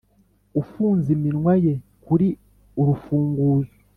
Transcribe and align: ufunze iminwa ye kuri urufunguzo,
ufunze 0.61 1.07
iminwa 1.15 1.53
ye 1.65 1.73
kuri 2.05 2.27
urufunguzo, 2.81 3.73